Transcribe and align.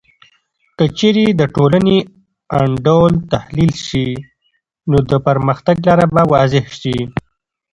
که 0.77 0.85
چیرې 0.97 1.25
د 1.35 1.41
ټولنې 1.55 1.97
انډول 2.59 3.13
تحلیل 3.33 3.71
سي، 3.87 4.05
نو 4.89 4.97
د 5.09 5.11
پرمختګ 5.27 5.75
لاره 5.87 6.05
به 6.13 6.23
واضح 6.33 6.65
سي. 6.81 6.97